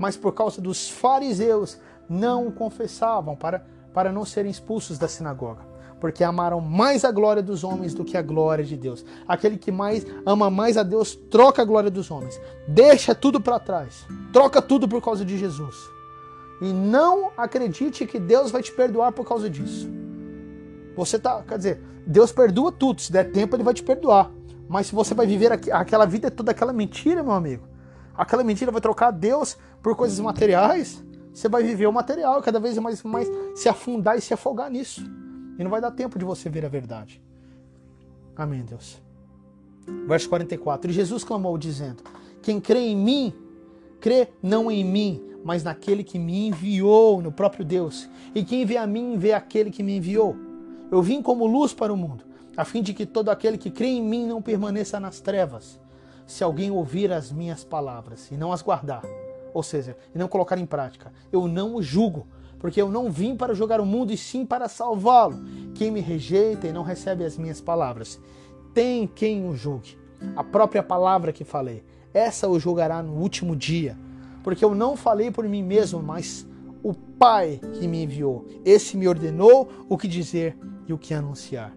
[0.00, 1.78] mas por causa dos fariseus
[2.08, 5.60] não o confessavam para, para não serem expulsos da sinagoga.
[6.00, 9.04] Porque amaram mais a glória dos homens do que a glória de Deus.
[9.28, 12.40] Aquele que mais ama mais a Deus troca a glória dos homens.
[12.66, 14.06] Deixa tudo para trás.
[14.32, 15.76] Troca tudo por causa de Jesus.
[16.62, 19.88] E não acredite que Deus vai te perdoar por causa disso.
[20.96, 23.00] Você tá, quer dizer, Deus perdoa tudo.
[23.00, 24.30] Se der tempo, ele vai te perdoar.
[24.68, 27.66] Mas se você vai viver aquela vida toda aquela mentira, meu amigo,
[28.16, 32.78] aquela mentira vai trocar Deus por coisas materiais, você vai viver o material, cada vez
[32.78, 35.02] mais, mais se afundar e se afogar nisso.
[35.60, 37.20] E não vai dar tempo de você ver a verdade.
[38.34, 38.98] Amém, Deus.
[40.06, 40.90] Verso 44.
[40.90, 42.02] E Jesus clamou, dizendo:
[42.40, 43.34] Quem crê em mim,
[44.00, 48.08] crê não em mim, mas naquele que me enviou, no próprio Deus.
[48.34, 50.34] E quem vê a mim, vê aquele que me enviou.
[50.90, 52.24] Eu vim como luz para o mundo,
[52.56, 55.78] a fim de que todo aquele que crê em mim não permaneça nas trevas.
[56.26, 59.02] Se alguém ouvir as minhas palavras e não as guardar,
[59.52, 61.12] ou seja, e não colocar em prática.
[61.30, 62.26] Eu não o julgo,
[62.60, 65.40] porque eu não vim para jogar o mundo e sim para salvá-lo.
[65.74, 68.20] Quem me rejeita e não recebe as minhas palavras,
[68.72, 69.98] tem quem o julgue.
[70.36, 71.82] A própria palavra que falei,
[72.12, 73.96] essa o julgará no último dia,
[74.44, 76.46] porque eu não falei por mim mesmo, mas
[76.82, 78.46] o Pai que me enviou.
[78.64, 80.56] Esse me ordenou o que dizer
[80.86, 81.76] e o que anunciar.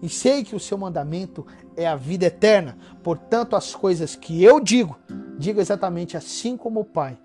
[0.00, 2.76] E sei que o seu mandamento é a vida eterna.
[3.02, 4.96] Portanto, as coisas que eu digo,
[5.38, 7.18] digo exatamente assim como o Pai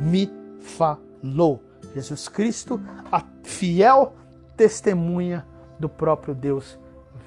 [0.00, 0.30] me
[0.60, 1.69] falou.
[1.94, 2.80] Jesus Cristo,
[3.10, 4.14] a fiel
[4.56, 5.46] testemunha
[5.78, 6.78] do próprio Deus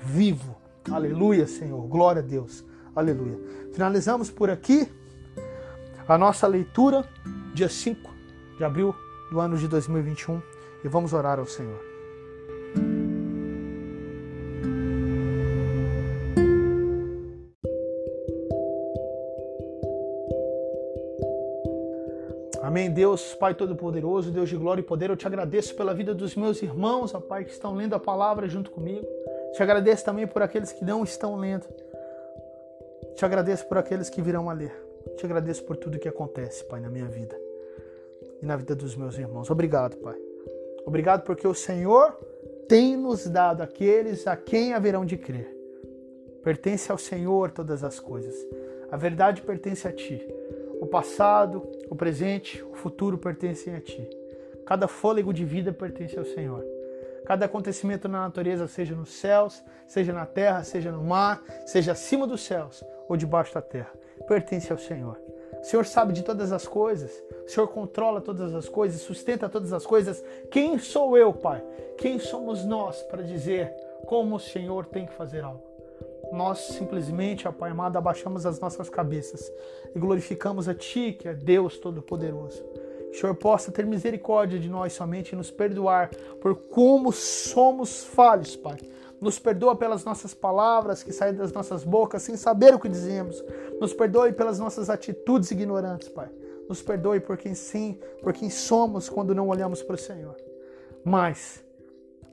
[0.03, 0.55] vivo.
[0.91, 1.82] Aleluia, Senhor.
[1.88, 2.64] Glória a Deus.
[2.95, 3.39] Aleluia.
[3.72, 4.88] Finalizamos por aqui
[6.07, 7.07] a nossa leitura,
[7.53, 8.11] dia 5
[8.57, 8.93] de abril
[9.32, 10.41] do ano de 2021,
[10.84, 11.93] e vamos orar ao Senhor.
[23.14, 26.64] Deus, Pai Todo-Poderoso, Deus de glória e poder, eu te agradeço pela vida dos meus
[26.64, 29.05] irmãos, ó Pai, que estão lendo a palavra junto comigo.
[29.53, 31.68] Te agradeço também por aqueles que não estão lendo.
[33.16, 34.74] Te agradeço por aqueles que virão a ler.
[35.16, 37.39] Te agradeço por tudo que acontece, Pai, na minha vida
[38.41, 39.51] e na vida dos meus irmãos.
[39.51, 40.18] Obrigado, Pai.
[40.84, 42.18] Obrigado porque o Senhor
[42.68, 45.55] tem nos dado aqueles a quem haverão de crer.
[46.43, 48.36] Pertence ao Senhor todas as coisas.
[48.91, 50.28] A verdade pertence a Ti.
[50.84, 54.05] O passado, o presente, o futuro pertencem a Ti.
[54.65, 56.61] Cada fôlego de vida pertence ao Senhor.
[57.25, 62.27] Cada acontecimento na natureza, seja nos céus, seja na terra, seja no mar, seja acima
[62.27, 63.93] dos céus ou debaixo da terra,
[64.27, 65.17] pertence ao Senhor.
[65.61, 67.13] O Senhor sabe de todas as coisas,
[67.45, 70.21] o Senhor controla todas as coisas, sustenta todas as coisas.
[70.51, 71.63] Quem sou eu, Pai?
[71.97, 73.71] Quem somos nós para dizer
[74.05, 75.72] como o Senhor tem que fazer algo?
[76.34, 79.51] Nós simplesmente, ó Pai amado, abaixamos as nossas cabeças
[79.95, 82.63] e glorificamos a Ti, que é Deus Todo-Poderoso.
[83.11, 86.09] Que o Senhor possa ter misericórdia de nós somente e nos perdoar
[86.41, 88.77] por como somos falhos, Pai.
[89.21, 93.41] Nos perdoa pelas nossas palavras que saem das nossas bocas sem saber o que dizemos.
[93.79, 96.29] Nos perdoe pelas nossas atitudes ignorantes, Pai.
[96.67, 100.36] Nos perdoe por quem sim, por quem somos quando não olhamos para o Senhor.
[101.05, 101.62] Mas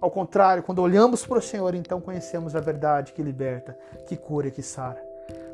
[0.01, 3.77] ao contrário, quando olhamos para o Senhor, então conhecemos a verdade que liberta,
[4.07, 5.01] que cura e que sara.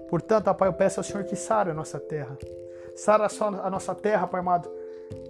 [0.09, 2.37] Portanto, Pai, eu peço ao Senhor que sara a nossa terra.
[2.95, 3.27] Sara
[3.63, 4.71] a nossa terra, Pai amado,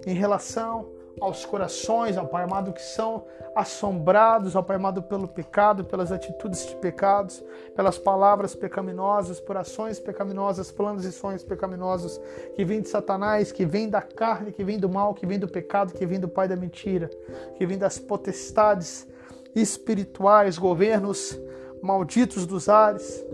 [0.05, 5.83] em relação aos corações, ó Pai amado, que são assombrados, ó Pai amado, pelo pecado,
[5.83, 7.43] pelas atitudes de pecados,
[7.75, 12.19] pelas palavras pecaminosas, por ações pecaminosas, planos e sonhos pecaminosos
[12.55, 15.47] que vêm de Satanás, que vêm da carne, que vêm do mal, que vêm do
[15.47, 17.09] pecado, que vêm do pai da mentira,
[17.55, 19.07] que vêm das potestades
[19.55, 21.39] espirituais, governos
[21.81, 23.25] malditos dos ares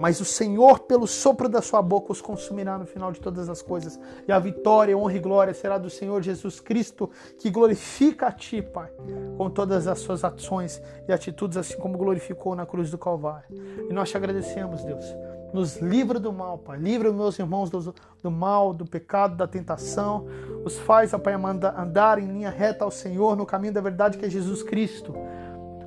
[0.00, 3.60] mas o Senhor, pelo sopro da sua boca, os consumirá no final de todas as
[3.60, 4.00] coisas.
[4.26, 8.62] E a vitória, honra e glória será do Senhor Jesus Cristo, que glorifica a Ti,
[8.62, 8.90] Pai,
[9.36, 13.44] com todas as suas ações e atitudes, assim como glorificou na cruz do Calvário.
[13.90, 15.04] E nós te agradecemos, Deus.
[15.52, 16.78] Nos livra do mal, Pai.
[16.78, 20.26] Livra meus irmãos do, do mal, do pecado, da tentação.
[20.64, 21.34] Os faz, Pai,
[21.76, 25.14] andar em linha reta ao Senhor, no caminho da verdade que é Jesus Cristo.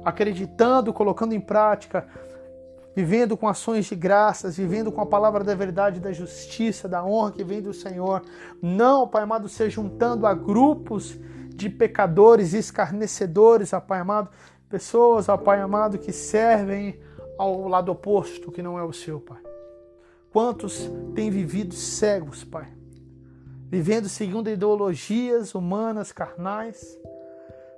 [0.06, 2.06] Acreditando, colocando em prática
[2.96, 7.32] vivendo com ações de graças, vivendo com a palavra da verdade, da justiça, da honra
[7.32, 8.22] que vem do Senhor.
[8.62, 11.18] Não, Pai amado, se juntando a grupos
[11.56, 14.30] de pecadores, escarnecedores, ó Pai amado,
[14.70, 17.00] pessoas, ó Pai amado, que servem
[17.38, 19.42] ao lado oposto, que não é o seu, Pai.
[20.32, 22.68] Quantos têm vivido cegos, Pai?
[23.70, 26.98] Vivendo segundo ideologias humanas, carnais,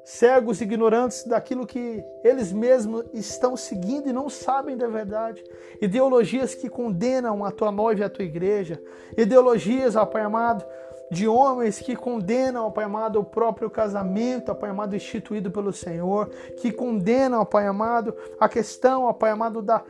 [0.05, 5.43] cegos, ignorantes daquilo que eles mesmos estão seguindo e não sabem da verdade.
[5.81, 8.79] Ideologias que condenam a tua noiva e a tua igreja.
[9.17, 10.63] Ideologias, ó Pai amado,
[11.09, 15.73] de homens que condenam, ó Pai amado, o próprio casamento, ó Pai amado, instituído pelo
[15.73, 19.83] Senhor, que condenam, ó Pai amado, a questão, ó Pai amado, da,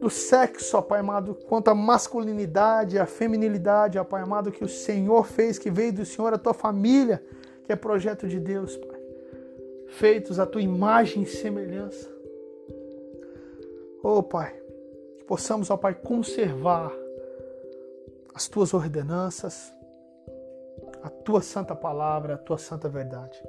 [0.00, 4.68] do sexo, ó Pai amado, quanto à masculinidade, à feminilidade, ó Pai amado, que o
[4.68, 7.22] Senhor fez, que veio do Senhor, a tua família,
[7.66, 8.93] que é projeto de Deus, Pai
[9.98, 12.08] feitos à tua imagem e semelhança.
[14.02, 14.52] Oh, Pai,
[15.16, 16.92] que possamos, ó Pai, conservar
[18.34, 19.72] as tuas ordenanças,
[21.02, 23.40] a tua santa palavra, a tua santa verdade.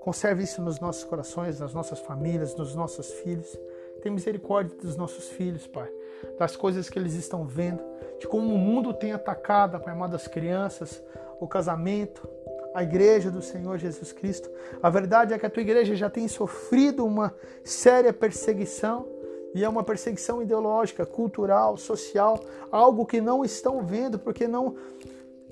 [0.00, 3.56] Conserve isso nos nossos corações, nas nossas famílias, nos nossos filhos.
[4.02, 5.88] Tem misericórdia dos nossos filhos, Pai,
[6.36, 7.82] das coisas que eles estão vendo,
[8.18, 11.02] de como o mundo tem atacado, Pai amado, as crianças,
[11.38, 12.28] o casamento,
[12.74, 14.50] a igreja do Senhor Jesus Cristo.
[14.82, 19.06] A verdade é que a tua igreja já tem sofrido uma séria perseguição,
[19.54, 24.74] e é uma perseguição ideológica, cultural, social, algo que não estão vendo porque não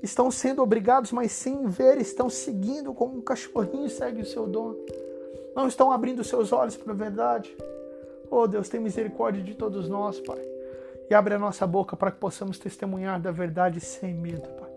[0.01, 4.75] estão sendo obrigados, mas sem ver, estão seguindo como um cachorrinho segue o seu dono.
[5.55, 7.55] Não estão abrindo seus olhos para a verdade.
[8.29, 10.41] Oh Deus, tem misericórdia de todos nós, Pai.
[11.09, 14.70] E abre a nossa boca para que possamos testemunhar da verdade sem medo, Pai.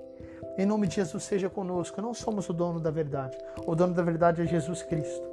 [0.56, 2.00] Em nome de Jesus, seja conosco.
[2.00, 3.36] Não somos o dono da verdade.
[3.66, 5.28] O dono da verdade é Jesus Cristo.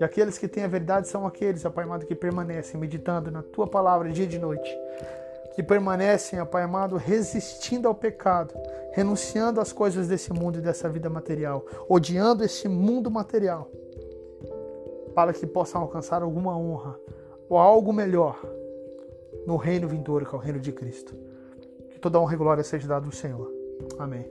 [0.00, 3.42] E aqueles que têm a verdade são aqueles, ó Pai amado, que permanecem meditando na
[3.42, 4.70] Tua palavra dia e de noite
[5.54, 8.54] que permanecem, ó Pai amado, resistindo ao pecado,
[8.92, 13.70] renunciando às coisas desse mundo e dessa vida material, odiando esse mundo material,
[15.14, 16.98] para que possam alcançar alguma honra
[17.48, 18.40] ou algo melhor
[19.46, 21.14] no reino vindouro, que é o reino de Cristo.
[21.90, 23.61] Que toda honra e glória seja dada ao Senhor.
[23.98, 24.26] Amém.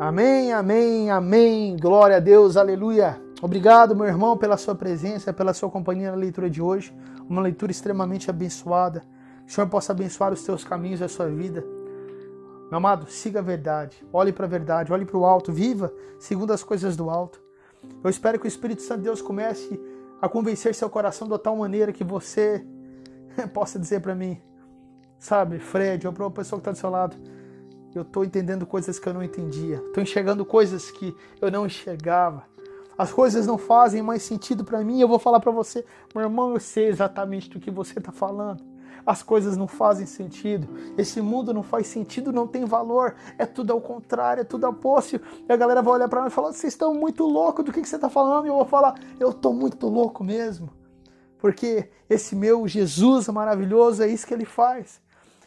[0.00, 1.76] Amém, amém, amém.
[1.76, 3.20] Glória a Deus, aleluia.
[3.42, 6.96] Obrigado, meu irmão, pela sua presença, pela sua companhia na leitura de hoje.
[7.28, 9.00] Uma leitura extremamente abençoada.
[9.44, 11.77] Que o Senhor possa abençoar os teus caminhos e a sua vida.
[12.70, 14.04] Meu amado, siga a verdade.
[14.12, 15.52] Olhe para a verdade, olhe para o alto.
[15.52, 17.40] Viva segundo as coisas do alto.
[18.02, 19.80] Eu espero que o Espírito Santo de Deus comece
[20.20, 22.64] a convencer seu coração de tal maneira que você
[23.54, 24.40] possa dizer para mim,
[25.18, 27.16] sabe, Fred, ou para a pessoa que está do seu lado,
[27.94, 29.76] eu estou entendendo coisas que eu não entendia.
[29.76, 32.44] Estou enxergando coisas que eu não enxergava.
[32.98, 35.00] As coisas não fazem mais sentido para mim.
[35.00, 38.62] Eu vou falar para você, meu irmão, eu sei exatamente do que você está falando.
[39.08, 40.68] As coisas não fazem sentido.
[40.98, 43.14] Esse mundo não faz sentido, não tem valor.
[43.38, 45.22] É tudo ao contrário, é tudo apóstolo.
[45.48, 47.80] E a galera vai olhar para mim e falar: vocês estão muito loucos do que,
[47.80, 48.44] que você está falando?
[48.44, 50.68] E eu vou falar: eu estou muito louco mesmo.
[51.38, 55.00] Porque esse meu Jesus maravilhoso é isso que ele faz.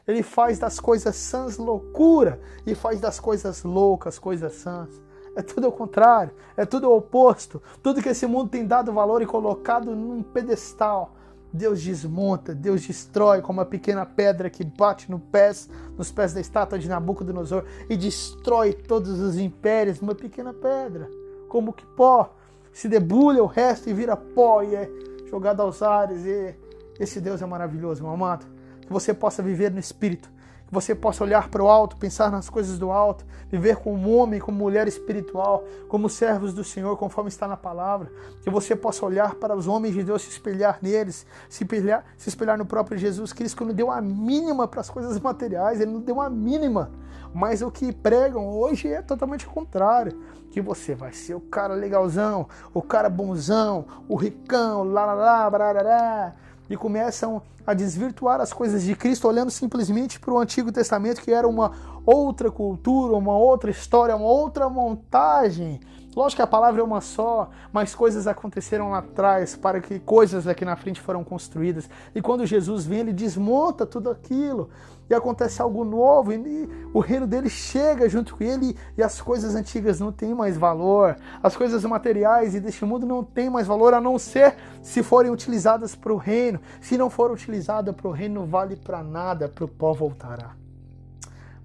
[0.08, 4.90] Ele faz das coisas sãs loucura e faz das coisas loucas coisas sãs.
[5.36, 7.62] É tudo ao contrário, é tudo o oposto.
[7.84, 11.14] Tudo que esse mundo tem dado valor e colocado num pedestal,
[11.54, 16.40] Deus desmonta, Deus destrói como uma pequena pedra que bate no pés, nos pés da
[16.40, 21.10] estátua de Nabucodonosor e destrói todos os impérios, uma pequena pedra,
[21.50, 22.34] como que pó,
[22.72, 24.90] se debulha o resto e vira pó e é
[25.30, 26.26] jogado aos ares.
[26.26, 26.56] E
[27.00, 28.46] esse Deus é maravilhoso, meu amado
[28.92, 30.30] que você possa viver no espírito,
[30.72, 34.40] que você possa olhar para o alto, pensar nas coisas do alto, viver como homem,
[34.40, 38.10] como mulher espiritual, como servos do Senhor, conforme está na palavra,
[38.42, 42.30] que você possa olhar para os homens de Deus, se espelhar neles, se espelhar, se
[42.30, 45.92] espelhar no próprio Jesus Cristo, que não deu a mínima para as coisas materiais, ele
[45.92, 46.90] não deu a mínima.
[47.34, 50.18] Mas o que pregam hoje é totalmente o contrário.
[50.52, 55.50] Que você vai ser o cara legalzão, o cara bonzão, o ricão, lá lá lá,
[55.50, 56.36] barará,
[56.74, 61.32] e começam a desvirtuar as coisas de Cristo, olhando simplesmente para o Antigo Testamento, que
[61.32, 61.72] era uma
[62.06, 65.80] outra cultura, uma outra história, uma outra montagem.
[66.16, 70.46] Lógico que a palavra é uma só, mas coisas aconteceram lá atrás para que coisas
[70.48, 71.90] aqui na frente foram construídas.
[72.14, 74.70] E quando Jesus vem, ele desmonta tudo aquilo
[75.12, 79.56] e acontece algo novo, e o reino dele chega junto com ele, e as coisas
[79.56, 83.94] antigas não têm mais valor, as coisas materiais e deste mundo não têm mais valor,
[83.94, 86.62] a não ser se forem utilizadas para o reino.
[86.80, 90.56] Se não for utilizada para o reino, não vale para nada, para o pó voltará.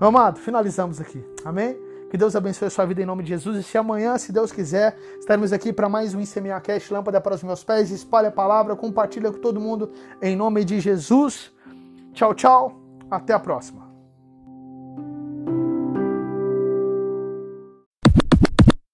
[0.00, 1.24] Meu amado, finalizamos aqui.
[1.44, 1.78] Amém?
[2.10, 3.58] Que Deus abençoe a sua vida em nome de Jesus.
[3.58, 7.36] E se amanhã, se Deus quiser, estaremos aqui para mais um ICMA Cast, lâmpada para
[7.36, 7.92] os meus pés.
[7.92, 11.52] Espalhe a palavra, compartilha com todo mundo em nome de Jesus.
[12.12, 12.85] Tchau, tchau.
[13.10, 13.85] Até a próxima.